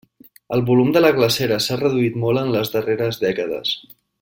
El 0.55 0.63
volum 0.69 0.89
de 0.95 1.03
la 1.03 1.11
glacera 1.17 1.59
s'ha 1.67 1.77
reduït 1.83 2.17
molt 2.25 2.43
en 2.45 2.51
les 2.57 2.75
darreres 2.77 3.21
dècades. 3.27 3.77